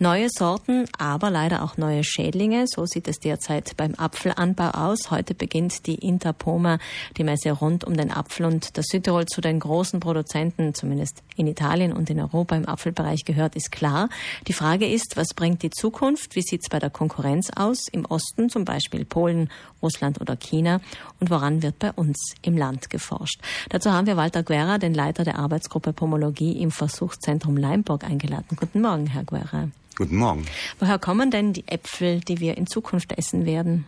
[0.00, 2.66] Neue Sorten, aber leider auch neue Schädlinge.
[2.68, 5.10] So sieht es derzeit beim Apfelanbau aus.
[5.10, 6.78] Heute beginnt die Interpoma,
[7.16, 11.48] die Messe rund um den Apfel und das Südtirol zu den großen Produzenten, zumindest in
[11.48, 14.08] Italien und in Europa im Apfelbereich gehört, ist klar.
[14.46, 16.36] Die Frage ist, was bringt die Zukunft?
[16.36, 17.88] Wie sieht es bei der Konkurrenz aus?
[17.90, 19.50] Im Osten, zum Beispiel Polen,
[19.82, 20.80] Russland oder China?
[21.18, 23.40] Und woran wird bei uns im Land geforscht?
[23.70, 28.56] Dazu haben wir Walter Guerra, den Leiter der Arbeitsgruppe Pomologie im Versuchszentrum Leimburg eingeladen.
[28.56, 29.66] Guten Morgen, Herr Guerra.
[29.98, 30.46] Guten Morgen.
[30.78, 33.84] Woher kommen denn die Äpfel, die wir in Zukunft essen werden?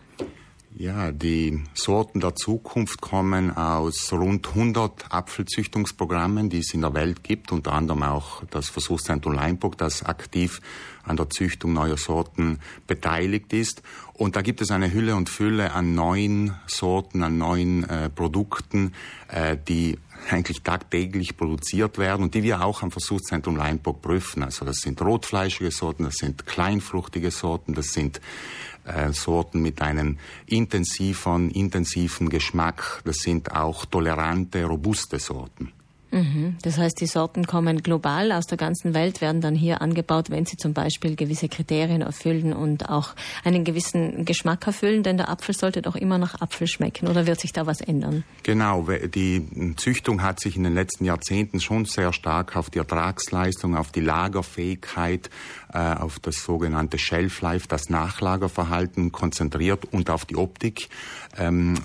[0.81, 7.23] Ja, die Sorten der Zukunft kommen aus rund 100 Apfelzüchtungsprogrammen, die es in der Welt
[7.23, 10.59] gibt, unter anderem auch das Versuchszentrum Leinburg, das aktiv
[11.03, 12.57] an der Züchtung neuer Sorten
[12.87, 13.83] beteiligt ist.
[14.13, 18.93] Und da gibt es eine Hülle und Fülle an neuen Sorten, an neuen äh, Produkten,
[19.27, 24.43] äh, die eigentlich tagtäglich produziert werden und die wir auch am Versuchszentrum Leinburg prüfen.
[24.43, 28.21] Also das sind rotfleischige Sorten, das sind kleinfruchtige Sorten, das sind
[28.85, 35.71] äh, Sorten mit einem intensiveren, intensiven Geschmack, das sind auch tolerante, robuste Sorten.
[36.11, 36.57] Mhm.
[36.61, 40.45] Das heißt, die Sorten kommen global aus der ganzen Welt, werden dann hier angebaut, wenn
[40.45, 45.55] sie zum Beispiel gewisse Kriterien erfüllen und auch einen gewissen Geschmack erfüllen, denn der Apfel
[45.55, 48.23] sollte doch immer nach Apfel schmecken oder wird sich da was ändern?
[48.43, 53.77] Genau, die Züchtung hat sich in den letzten Jahrzehnten schon sehr stark auf die Ertragsleistung,
[53.77, 55.29] auf die Lagerfähigkeit,
[55.73, 60.89] äh, auf das sogenannte Shelf Life, das Nachlagerverhalten konzentriert und auf die Optik.
[61.37, 61.75] Ähm,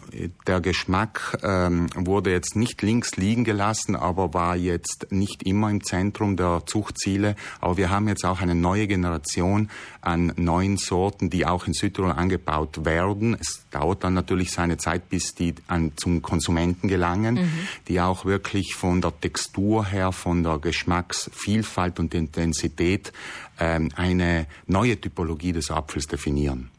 [0.47, 5.70] der Geschmack ähm, wurde jetzt nicht links liegen gelassen, aber aber war jetzt nicht immer
[5.70, 7.36] im Zentrum der Zuchtziele.
[7.61, 9.69] Aber wir haben jetzt auch eine neue Generation
[10.00, 13.37] an neuen Sorten, die auch in Südtirol angebaut werden.
[13.39, 17.69] Es dauert dann natürlich seine Zeit, bis die an, zum Konsumenten gelangen, mhm.
[17.89, 23.12] die auch wirklich von der Textur her, von der Geschmacksvielfalt und Intensität
[23.59, 26.70] ähm, eine neue Typologie des Apfels definieren.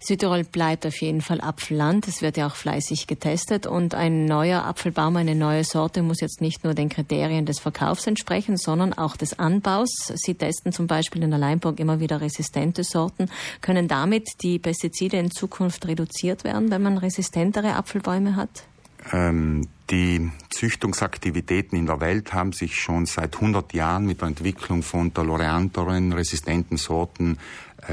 [0.00, 2.08] Südtirol bleibt auf jeden Fall Apfelland.
[2.08, 6.40] Es wird ja auch fleißig getestet und ein neuer Apfelbaum, eine neue Sorte muss jetzt
[6.40, 9.90] nicht nur den Kriterien des Verkaufs entsprechen, sondern auch des Anbaus.
[10.14, 13.30] Sie testen zum Beispiel in der Leimburg immer wieder resistente Sorten.
[13.60, 18.64] Können damit die Pestizide in Zukunft reduziert werden, wenn man resistentere Apfelbäume hat?
[19.12, 24.82] Ähm, die Züchtungsaktivitäten in der Welt haben sich schon seit 100 Jahren mit der Entwicklung
[24.82, 27.38] von toleranteren, resistenten Sorten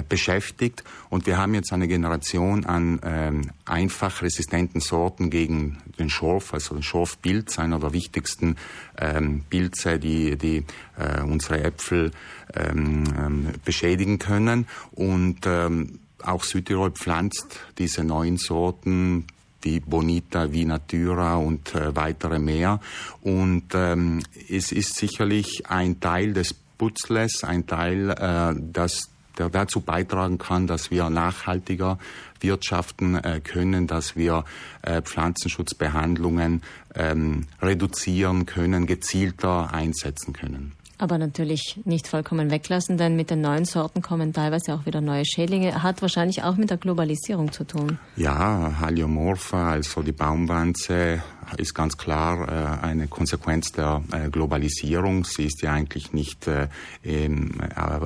[0.01, 0.83] beschäftigt.
[1.09, 6.73] Und wir haben jetzt eine Generation an ähm, einfach resistenten Sorten gegen den Schorf, also
[6.73, 8.55] den Schorfpilz, einer der wichtigsten
[8.97, 10.65] ähm, Pilze, die, die
[10.97, 12.11] äh, unsere Äpfel
[12.55, 14.67] ähm, ähm beschädigen können.
[14.91, 19.27] Und ähm, auch Südtirol pflanzt diese neuen Sorten
[19.63, 22.79] wie Bonita, wie Natura und äh, weitere mehr.
[23.21, 29.81] Und ähm, es ist sicherlich ein Teil des Putzles, ein Teil, äh, das der dazu
[29.81, 31.97] beitragen kann, dass wir nachhaltiger
[32.39, 34.43] wirtschaften äh, können, dass wir
[34.81, 36.61] äh, Pflanzenschutzbehandlungen
[36.95, 40.73] ähm, reduzieren können, gezielter einsetzen können
[41.03, 45.25] aber natürlich nicht vollkommen weglassen, denn mit den neuen Sorten kommen teilweise auch wieder neue
[45.25, 45.83] Schädlinge.
[45.83, 47.99] Hat wahrscheinlich auch mit der Globalisierung zu tun.
[48.15, 51.21] Ja, Haliomorpha, also die Baumwanze,
[51.57, 55.25] ist ganz klar äh, eine Konsequenz der äh, Globalisierung.
[55.25, 56.67] Sie ist ja eigentlich nicht äh,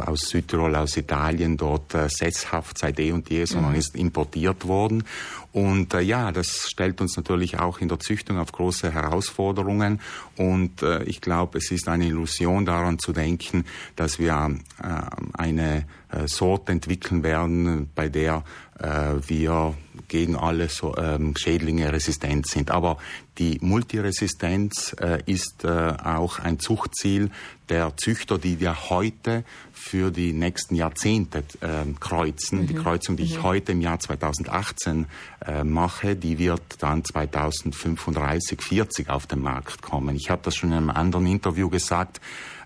[0.05, 3.79] aus Südtirol, aus Italien dort sesshaft seit eh und je, sondern mhm.
[3.79, 5.03] ist importiert worden.
[5.51, 10.01] Und ja, das stellt uns natürlich auch in der Züchtung auf große Herausforderungen.
[10.35, 13.65] Und ich glaube, es ist eine Illusion daran zu denken,
[13.95, 14.87] dass wir äh,
[15.33, 15.85] eine
[16.25, 18.43] Sorte entwickeln werden, bei der
[18.79, 19.75] äh, wir
[20.07, 22.71] gegen alle ähm, Schädlinge resistent sind.
[22.71, 22.97] Aber
[23.37, 27.31] die Multiresistenz äh, ist äh, auch ein Zuchtziel
[27.69, 32.61] der Züchter, die wir heute für die nächsten Jahrzehnte äh, kreuzen.
[32.61, 32.67] Mhm.
[32.67, 33.29] Die Kreuzung, die mhm.
[33.29, 35.05] ich heute im Jahr 2018
[35.45, 40.15] äh, mache, die wird dann 2035, 40 auf den Markt kommen.
[40.15, 42.19] Ich habe das schon in einem anderen Interview gesagt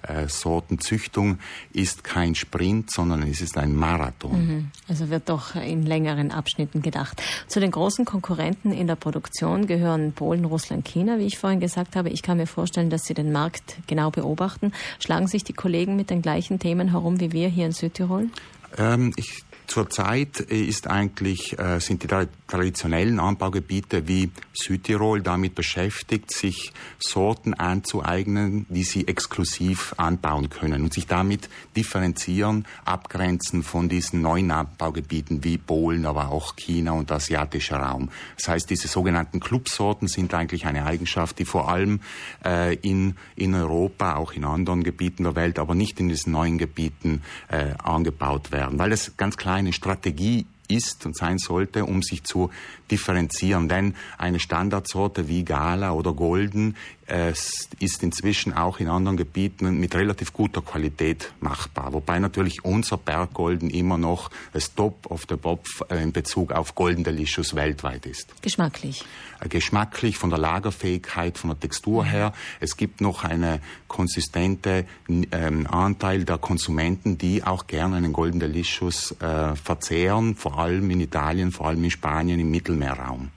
[0.03, 1.40] äh, Sortenzüchtung
[1.73, 4.47] ist kein Sprint, sondern es ist ein Marathon.
[4.47, 4.72] Mhm.
[4.87, 7.22] Also wird doch in längeren Abschnitten gedacht.
[7.47, 11.96] Zu den großen Konkurrenten in der Produktion gehören Polen, Russland, China, wie ich vorhin gesagt
[11.96, 12.09] habe.
[12.09, 14.73] Ich kann mir vorstellen, dass Sie den Markt genau beobachten.
[14.99, 18.29] Schlagen sich die Kollegen mit den gleichen Themen herum wie wir hier in Südtirol?
[18.78, 26.73] Ähm, ich Zurzeit ist eigentlich, äh, sind die traditionellen Anbaugebiete wie Südtirol damit beschäftigt, sich
[27.00, 31.47] Sorten anzueignen, die sie exklusiv anbauen können und sich damit
[31.78, 38.09] differenzieren, abgrenzen von diesen neuen Anbaugebieten wie Polen, aber auch China und asiatischer Raum.
[38.38, 42.02] Das heißt, diese sogenannten Clubsorten sind eigentlich eine Eigenschaft, die vor allem
[42.44, 46.58] äh, in, in Europa, auch in anderen Gebieten der Welt, aber nicht in diesen neuen
[46.58, 52.02] Gebieten äh, angebaut werden, weil es ganz klar eine Strategie ist und sein sollte, um
[52.02, 52.49] sich zu
[52.90, 53.67] differenzieren.
[53.67, 56.75] Denn eine Standardsorte wie Gala oder Golden
[57.11, 61.93] äh, ist inzwischen auch in anderen Gebieten mit relativ guter Qualität machbar.
[61.93, 66.75] Wobei natürlich unser Berggolden immer noch das Top of the Pop äh, in Bezug auf
[66.75, 68.41] Golden Delicious weltweit ist.
[68.41, 69.03] Geschmacklich.
[69.40, 72.34] Äh, geschmacklich, von der Lagerfähigkeit, von der Textur her.
[72.59, 79.11] Es gibt noch eine konsistente ähm, Anteil der Konsumenten, die auch gerne einen Golden Delicious
[79.19, 83.29] äh, verzehren, vor allem in Italien, vor allem in Spanien, im Mittelmeerraum.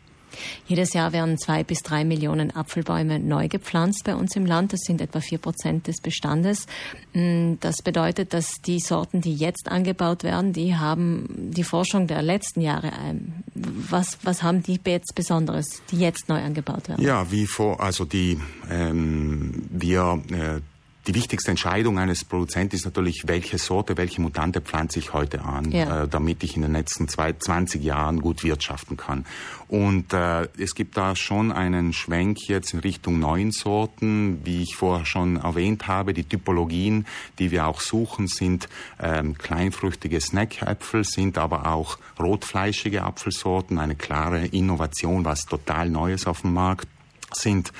[0.66, 4.72] Jedes Jahr werden zwei bis drei Millionen Apfelbäume neu gepflanzt bei uns im Land.
[4.72, 6.66] Das sind etwa vier Prozent des Bestandes.
[7.12, 12.22] Mm, das bedeutet, dass die Sorten, die jetzt angebaut werden, die haben die Forschung der
[12.22, 12.92] letzten Jahre.
[13.04, 17.04] Ähm, was, was haben die jetzt Besonderes, die jetzt neu angebaut werden?
[17.04, 18.38] Ja, wie vor, also die,
[18.70, 20.60] ähm, wir, äh,
[21.06, 25.70] die wichtigste Entscheidung eines Produzenten ist natürlich, welche Sorte, welche Mutante pflanze ich heute an,
[25.70, 26.04] ja.
[26.04, 29.26] äh, damit ich in den letzten zwei, 20 Jahren gut wirtschaften kann.
[29.68, 34.40] Und äh, es gibt da schon einen Schwenk jetzt in Richtung neuen Sorten.
[34.44, 37.06] Wie ich vorher schon erwähnt habe, die Typologien,
[37.38, 38.68] die wir auch suchen, sind
[38.98, 46.40] ähm, kleinfrüchtige Snackäpfel, sind aber auch rotfleischige Apfelsorten, eine klare Innovation, was total Neues auf
[46.40, 46.88] dem Markt
[47.36, 47.72] sind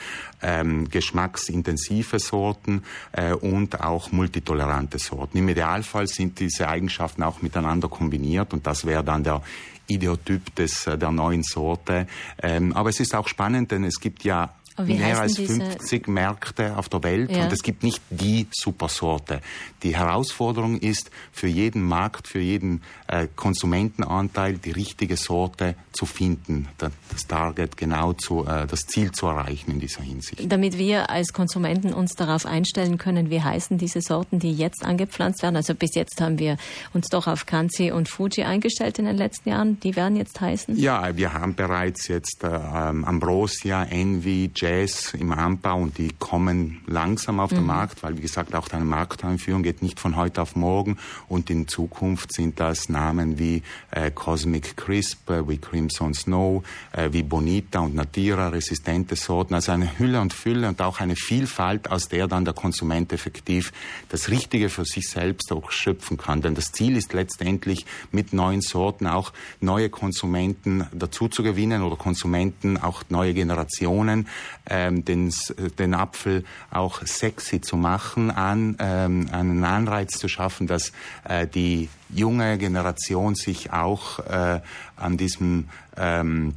[0.43, 5.39] ähm, geschmacksintensive Sorten äh, und auch multitolerante Sorten.
[5.39, 9.43] Im Idealfall sind diese Eigenschaften auch miteinander kombiniert und das wäre dann der
[9.87, 12.07] Ideotyp des, äh, der neuen Sorte.
[12.43, 16.89] Ähm, aber es ist auch spannend, denn es gibt ja mehr als 50 Märkte auf
[16.89, 17.45] der Welt ja.
[17.45, 19.41] und es gibt nicht die Supersorte.
[19.83, 26.69] Die Herausforderung ist, für jeden Markt, für jeden äh, Konsumentenanteil die richtige Sorte zu finden,
[26.79, 30.51] das Target genau zu, äh, das Ziel zu erreichen in dieser Hinsicht.
[30.51, 35.43] Damit wir als Konsumenten uns darauf einstellen können, wie heißen diese Sorten, die jetzt angepflanzt
[35.43, 35.57] werden.
[35.57, 36.57] Also bis jetzt haben wir
[36.93, 39.79] uns doch auf Kanzi und Fuji eingestellt in den letzten Jahren.
[39.81, 40.77] Die werden jetzt heißen?
[40.77, 46.81] Ja, wir haben bereits jetzt äh, ähm, Ambrosia, Envy, Jazz im Anbau und die kommen
[46.87, 47.57] langsam auf mhm.
[47.57, 50.97] den Markt, weil wie gesagt auch deine Markteinführung geht nicht von heute auf morgen
[51.29, 57.11] und in Zukunft sind das Namen wie äh, Cosmic Crisp, äh, wie Crimson Snow, äh,
[57.13, 61.91] wie Bonita und Natira, resistente Sorten, also eine Hülle und Fülle und auch eine Vielfalt,
[61.91, 63.71] aus der dann der Konsument effektiv
[64.09, 66.41] das Richtige für sich selbst auch schöpfen kann.
[66.41, 71.97] Denn das Ziel ist letztendlich mit neuen Sorten auch neue Konsumenten dazu zu gewinnen oder
[71.97, 74.27] Konsumenten, auch neue Generationen,
[74.69, 75.33] ähm, den,
[75.79, 80.93] den Apfel auch sexy zu machen, an, ähm, einen Anreiz zu schaffen, dass
[81.25, 84.61] äh, die junge Generation sich auch äh,
[84.97, 86.55] an diesem ähm,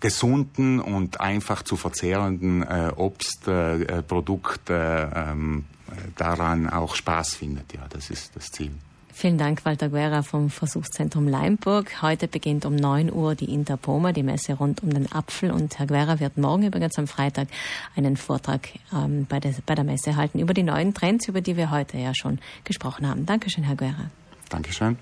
[0.00, 5.64] gesunden und einfach zu verzehrenden äh, Obstprodukt äh, äh, ähm,
[6.16, 7.72] daran auch Spaß findet.
[7.72, 8.72] Ja, das ist das Ziel.
[9.16, 12.02] Vielen Dank, Walter Guerra vom Versuchszentrum Leimburg.
[12.02, 15.52] Heute beginnt um 9 Uhr die Interpoma, die Messe rund um den Apfel.
[15.52, 17.46] Und Herr Guerra wird morgen übrigens am Freitag
[17.94, 21.56] einen Vortrag ähm, bei, der, bei der Messe halten über die neuen Trends, über die
[21.56, 23.24] wir heute ja schon gesprochen haben.
[23.24, 24.10] Dankeschön, Herr Guerra.
[24.50, 24.98] Dankeschön.